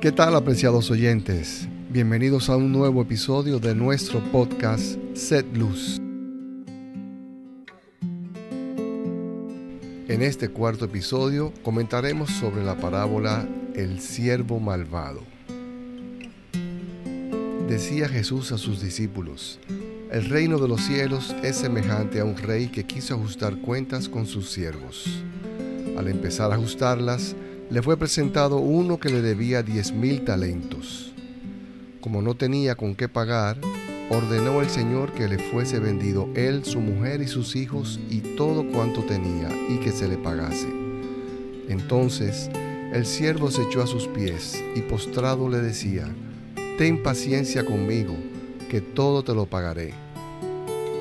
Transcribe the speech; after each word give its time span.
¿Qué 0.00 0.12
tal 0.12 0.36
apreciados 0.36 0.92
oyentes? 0.92 1.66
Bienvenidos 1.90 2.48
a 2.50 2.56
un 2.56 2.70
nuevo 2.70 3.02
episodio 3.02 3.58
de 3.58 3.74
nuestro 3.74 4.20
podcast 4.30 4.96
Set 5.14 5.44
Luz. 5.56 5.98
En 10.06 10.22
este 10.22 10.50
cuarto 10.50 10.84
episodio 10.84 11.52
comentaremos 11.64 12.30
sobre 12.30 12.62
la 12.62 12.76
parábola 12.76 13.48
El 13.74 14.00
siervo 14.00 14.60
malvado. 14.60 15.22
Decía 17.68 18.08
Jesús 18.08 18.52
a 18.52 18.58
sus 18.58 18.80
discípulos, 18.80 19.58
el 20.12 20.30
reino 20.30 20.58
de 20.58 20.68
los 20.68 20.80
cielos 20.82 21.34
es 21.42 21.56
semejante 21.56 22.20
a 22.20 22.24
un 22.24 22.36
rey 22.36 22.68
que 22.68 22.84
quiso 22.84 23.16
ajustar 23.16 23.56
cuentas 23.56 24.08
con 24.08 24.26
sus 24.26 24.48
siervos. 24.48 25.24
Al 25.96 26.06
empezar 26.06 26.52
a 26.52 26.54
ajustarlas, 26.54 27.34
le 27.70 27.82
fue 27.82 27.98
presentado 27.98 28.58
uno 28.58 28.98
que 28.98 29.10
le 29.10 29.20
debía 29.20 29.62
diez 29.62 29.92
mil 29.92 30.24
talentos. 30.24 31.12
Como 32.00 32.22
no 32.22 32.34
tenía 32.34 32.76
con 32.76 32.94
qué 32.94 33.08
pagar, 33.08 33.58
ordenó 34.08 34.62
el 34.62 34.70
Señor 34.70 35.12
que 35.12 35.28
le 35.28 35.38
fuese 35.38 35.78
vendido 35.78 36.30
él, 36.34 36.64
su 36.64 36.80
mujer 36.80 37.20
y 37.20 37.28
sus 37.28 37.56
hijos 37.56 38.00
y 38.08 38.20
todo 38.36 38.66
cuanto 38.72 39.02
tenía, 39.02 39.50
y 39.68 39.78
que 39.80 39.92
se 39.92 40.08
le 40.08 40.16
pagase. 40.16 40.68
Entonces 41.68 42.48
el 42.94 43.04
siervo 43.04 43.50
se 43.50 43.62
echó 43.64 43.82
a 43.82 43.86
sus 43.86 44.06
pies 44.08 44.64
y 44.74 44.80
postrado 44.80 45.50
le 45.50 45.58
decía, 45.58 46.08
Ten 46.78 47.02
paciencia 47.02 47.66
conmigo, 47.66 48.14
que 48.70 48.80
todo 48.80 49.22
te 49.22 49.34
lo 49.34 49.44
pagaré. 49.44 49.92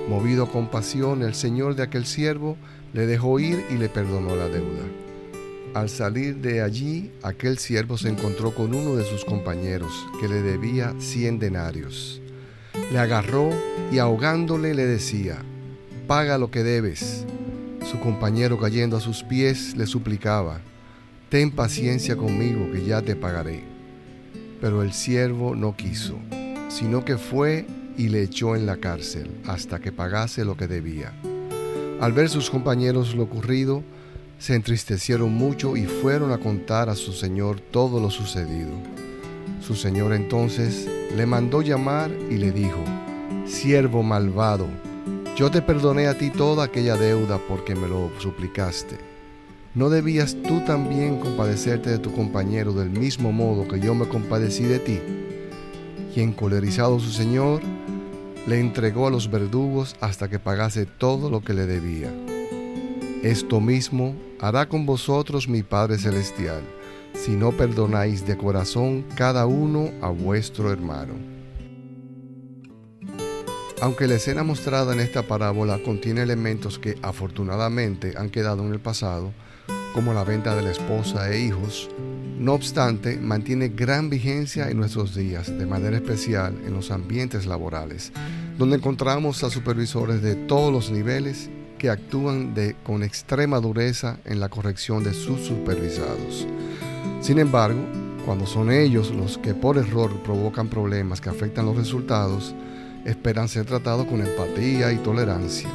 Movido 0.09 0.45
a 0.45 0.51
compasión, 0.51 1.21
el 1.21 1.33
Señor 1.33 1.75
de 1.75 1.83
aquel 1.83 2.05
siervo 2.05 2.57
le 2.93 3.05
dejó 3.05 3.39
ir 3.39 3.63
y 3.69 3.75
le 3.75 3.87
perdonó 3.87 4.35
la 4.35 4.49
deuda. 4.49 5.06
Al 5.77 5.89
salir 5.89 6.37
de 6.37 6.63
allí, 6.63 7.11
aquel 7.21 7.59
siervo 7.59 7.99
se 7.99 8.09
encontró 8.09 8.55
con 8.55 8.73
uno 8.73 8.95
de 8.95 9.03
sus 9.03 9.23
compañeros 9.23 10.07
que 10.19 10.27
le 10.27 10.41
debía 10.41 10.95
cien 10.97 11.37
denarios. 11.37 12.19
Le 12.91 12.97
agarró 12.97 13.51
y 13.91 13.99
ahogándole 13.99 14.73
le 14.73 14.87
decía, 14.87 15.37
paga 16.07 16.39
lo 16.39 16.49
que 16.49 16.63
debes. 16.63 17.27
Su 17.85 17.99
compañero 17.99 18.59
cayendo 18.59 18.97
a 18.97 19.01
sus 19.01 19.21
pies 19.21 19.77
le 19.77 19.85
suplicaba, 19.85 20.61
ten 21.29 21.51
paciencia 21.51 22.17
conmigo 22.17 22.71
que 22.71 22.83
ya 22.83 23.03
te 23.03 23.15
pagaré. 23.15 23.63
Pero 24.59 24.81
el 24.81 24.93
siervo 24.93 25.55
no 25.55 25.77
quiso, 25.77 26.17
sino 26.69 27.05
que 27.05 27.19
fue 27.19 27.67
y 27.99 28.09
le 28.09 28.23
echó 28.23 28.55
en 28.55 28.65
la 28.65 28.77
cárcel 28.77 29.29
hasta 29.45 29.77
que 29.77 29.91
pagase 29.91 30.43
lo 30.43 30.57
que 30.57 30.65
debía. 30.65 31.13
Al 32.01 32.13
ver 32.13 32.29
sus 32.29 32.49
compañeros 32.49 33.13
lo 33.13 33.21
ocurrido, 33.21 33.83
se 34.39 34.53
entristecieron 34.55 35.33
mucho 35.33 35.75
y 35.75 35.85
fueron 35.85 36.31
a 36.31 36.37
contar 36.37 36.89
a 36.89 36.95
su 36.95 37.13
señor 37.13 37.59
todo 37.59 37.99
lo 37.99 38.09
sucedido. 38.09 38.71
Su 39.61 39.75
señor 39.75 40.13
entonces 40.13 40.87
le 41.15 41.25
mandó 41.25 41.61
llamar 41.61 42.11
y 42.29 42.37
le 42.37 42.51
dijo, 42.51 42.83
Siervo 43.45 44.03
malvado, 44.03 44.67
yo 45.35 45.49
te 45.49 45.61
perdoné 45.61 46.07
a 46.07 46.17
ti 46.17 46.29
toda 46.29 46.65
aquella 46.65 46.95
deuda 46.95 47.39
porque 47.47 47.75
me 47.75 47.87
lo 47.87 48.11
suplicaste. 48.19 48.97
¿No 49.73 49.89
debías 49.89 50.35
tú 50.47 50.61
también 50.61 51.19
compadecerte 51.19 51.89
de 51.89 51.99
tu 51.99 52.11
compañero 52.13 52.73
del 52.73 52.89
mismo 52.89 53.31
modo 53.31 53.67
que 53.67 53.79
yo 53.79 53.93
me 53.93 54.07
compadecí 54.07 54.63
de 54.63 54.79
ti? 54.79 54.99
Y 56.15 56.21
encolerizado 56.21 56.99
su 56.99 57.11
señor, 57.11 57.61
le 58.47 58.59
entregó 58.59 59.07
a 59.07 59.11
los 59.11 59.29
verdugos 59.29 59.95
hasta 60.01 60.29
que 60.29 60.39
pagase 60.39 60.85
todo 60.85 61.29
lo 61.29 61.41
que 61.41 61.53
le 61.53 61.67
debía. 61.67 62.11
Esto 63.23 63.59
mismo 63.59 64.15
hará 64.39 64.69
con 64.69 64.85
vosotros 64.85 65.49
mi 65.49 65.63
Padre 65.63 65.97
Celestial, 65.97 66.61
si 67.15 67.31
no 67.31 67.51
perdonáis 67.51 68.27
de 68.27 68.37
corazón 68.37 69.05
cada 69.15 69.47
uno 69.47 69.89
a 70.01 70.09
vuestro 70.09 70.71
hermano. 70.71 71.15
Aunque 73.81 74.07
la 74.07 74.15
escena 74.15 74.43
mostrada 74.43 74.93
en 74.93 74.99
esta 74.99 75.23
parábola 75.23 75.79
contiene 75.83 76.21
elementos 76.21 76.77
que 76.77 76.95
afortunadamente 77.01 78.13
han 78.15 78.29
quedado 78.29 78.63
en 78.63 78.71
el 78.71 78.79
pasado, 78.79 79.33
como 79.93 80.13
la 80.13 80.23
venta 80.23 80.55
de 80.55 80.61
la 80.61 80.71
esposa 80.71 81.31
e 81.31 81.41
hijos, 81.41 81.89
no 82.37 82.53
obstante 82.53 83.17
mantiene 83.17 83.69
gran 83.69 84.11
vigencia 84.11 84.69
en 84.69 84.77
nuestros 84.77 85.15
días, 85.15 85.57
de 85.57 85.65
manera 85.65 85.97
especial 85.97 86.55
en 86.67 86.73
los 86.73 86.91
ambientes 86.91 87.47
laborales, 87.47 88.11
donde 88.59 88.75
encontramos 88.75 89.43
a 89.43 89.49
supervisores 89.49 90.21
de 90.21 90.35
todos 90.35 90.71
los 90.71 90.91
niveles 90.91 91.49
que 91.77 91.89
actúan 91.89 92.53
con 92.83 93.03
extrema 93.03 93.59
dureza 93.59 94.17
en 94.25 94.39
la 94.39 94.49
corrección 94.49 95.03
de 95.03 95.13
sus 95.13 95.41
supervisados. 95.41 96.47
Sin 97.21 97.39
embargo, 97.39 97.79
cuando 98.25 98.45
son 98.45 98.71
ellos 98.71 99.11
los 99.11 99.37
que 99.37 99.53
por 99.53 99.77
error 99.77 100.11
provocan 100.23 100.69
problemas 100.69 101.21
que 101.21 101.29
afectan 101.29 101.65
los 101.65 101.77
resultados, 101.77 102.53
esperan 103.05 103.47
ser 103.47 103.65
tratados 103.65 104.05
con 104.05 104.21
empatía 104.21 104.91
y 104.91 104.97
tolerancia. 104.97 105.69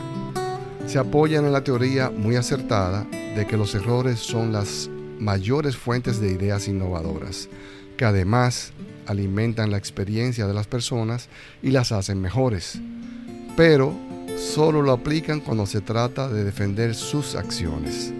Se 0.86 0.98
apoyan 0.98 1.46
en 1.46 1.52
la 1.52 1.64
teoría 1.64 2.10
muy 2.10 2.36
acertada 2.36 3.04
de 3.34 3.46
que 3.46 3.56
los 3.56 3.74
errores 3.74 4.18
son 4.18 4.52
las 4.52 4.90
mayores 5.18 5.76
fuentes 5.76 6.20
de 6.20 6.32
ideas 6.32 6.68
innovadoras, 6.68 7.48
que 7.96 8.04
además 8.04 8.72
alimentan 9.06 9.70
la 9.70 9.78
experiencia 9.78 10.46
de 10.46 10.54
las 10.54 10.66
personas 10.66 11.28
y 11.62 11.70
las 11.70 11.92
hacen 11.92 12.20
mejores. 12.20 12.78
Pero 13.56 13.94
solo 14.36 14.82
lo 14.82 14.92
aplican 14.92 15.40
cuando 15.40 15.66
se 15.66 15.80
trata 15.80 16.28
de 16.28 16.44
defender 16.44 16.94
sus 16.94 17.34
acciones. 17.34 18.12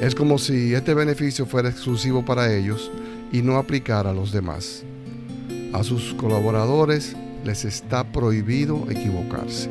Es 0.00 0.14
como 0.14 0.38
si 0.38 0.74
este 0.74 0.94
beneficio 0.94 1.46
fuera 1.46 1.68
exclusivo 1.68 2.24
para 2.24 2.54
ellos 2.54 2.90
y 3.32 3.42
no 3.42 3.56
aplicara 3.56 4.10
a 4.10 4.14
los 4.14 4.32
demás. 4.32 4.82
A 5.72 5.84
sus 5.84 6.14
colaboradores 6.14 7.14
les 7.44 7.64
está 7.64 8.04
prohibido 8.04 8.86
equivocarse. 8.90 9.70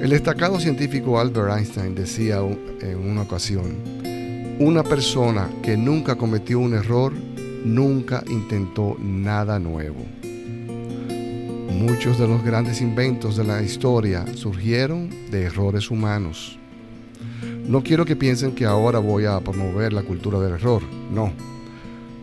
El 0.00 0.10
destacado 0.10 0.58
científico 0.58 1.20
Albert 1.20 1.56
Einstein 1.58 1.94
decía 1.94 2.38
en 2.80 2.98
una 2.98 3.22
ocasión, 3.22 3.76
una 4.58 4.82
persona 4.82 5.48
que 5.62 5.76
nunca 5.76 6.16
cometió 6.16 6.58
un 6.58 6.74
error 6.74 7.12
nunca 7.64 8.24
intentó 8.28 8.96
nada 8.98 9.58
nuevo. 9.58 10.04
Muchos 11.78 12.18
de 12.18 12.28
los 12.28 12.44
grandes 12.44 12.80
inventos 12.80 13.36
de 13.36 13.44
la 13.44 13.62
historia 13.62 14.24
surgieron 14.34 15.10
de 15.30 15.44
errores 15.44 15.90
humanos. 15.90 16.58
No 17.66 17.82
quiero 17.82 18.04
que 18.04 18.14
piensen 18.14 18.54
que 18.54 18.66
ahora 18.66 18.98
voy 18.98 19.24
a 19.24 19.40
promover 19.40 19.92
la 19.92 20.02
cultura 20.02 20.38
del 20.38 20.54
error, 20.54 20.82
no. 21.10 21.32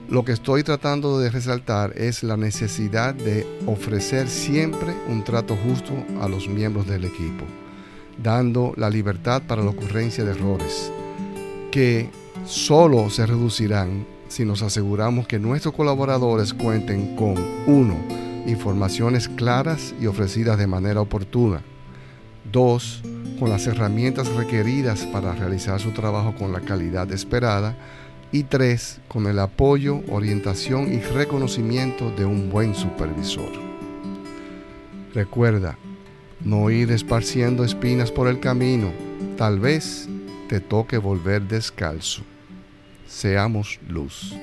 Lo 0.07 0.23
que 0.23 0.33
estoy 0.33 0.63
tratando 0.63 1.19
de 1.19 1.29
resaltar 1.29 1.93
es 1.97 2.23
la 2.23 2.37
necesidad 2.37 3.13
de 3.15 3.45
ofrecer 3.65 4.29
siempre 4.29 4.93
un 5.07 5.23
trato 5.23 5.57
justo 5.57 5.93
a 6.21 6.29
los 6.29 6.47
miembros 6.47 6.87
del 6.87 7.05
equipo, 7.05 7.43
dando 8.21 8.73
la 8.77 8.89
libertad 8.89 9.41
para 9.47 9.63
la 9.63 9.71
ocurrencia 9.71 10.23
de 10.23 10.31
errores, 10.31 10.91
que 11.71 12.09
solo 12.45 13.09
se 13.09 13.25
reducirán 13.25 14.05
si 14.27 14.45
nos 14.45 14.61
aseguramos 14.61 15.27
que 15.27 15.39
nuestros 15.39 15.73
colaboradores 15.73 16.53
cuenten 16.53 17.15
con 17.15 17.35
uno 17.65 18.28
informaciones 18.49 19.29
claras 19.29 19.93
y 19.99 20.07
ofrecidas 20.07 20.57
de 20.57 20.67
manera 20.67 21.01
oportuna. 21.01 21.61
2. 22.51 23.03
Con 23.39 23.49
las 23.49 23.67
herramientas 23.67 24.27
requeridas 24.35 25.05
para 25.05 25.33
realizar 25.33 25.79
su 25.79 25.91
trabajo 25.91 26.35
con 26.35 26.51
la 26.51 26.61
calidad 26.61 27.11
esperada. 27.11 27.77
Y 28.31 28.43
3. 28.43 29.01
Con 29.07 29.27
el 29.27 29.39
apoyo, 29.39 30.01
orientación 30.09 30.93
y 30.93 30.99
reconocimiento 30.99 32.11
de 32.11 32.25
un 32.25 32.49
buen 32.49 32.75
supervisor. 32.75 33.51
Recuerda, 35.13 35.77
no 36.41 36.69
ir 36.69 36.91
esparciendo 36.91 37.63
espinas 37.63 38.11
por 38.11 38.27
el 38.27 38.39
camino. 38.39 38.91
Tal 39.37 39.59
vez 39.59 40.07
te 40.47 40.59
toque 40.59 40.97
volver 40.97 41.43
descalzo. 41.43 42.23
Seamos 43.07 43.79
luz. 43.87 44.35